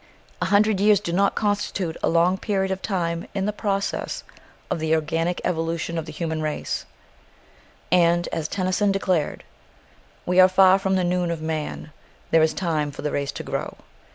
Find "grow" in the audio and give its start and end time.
13.43-13.77